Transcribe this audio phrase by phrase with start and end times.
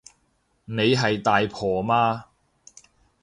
[0.65, 2.25] 你係大婆嘛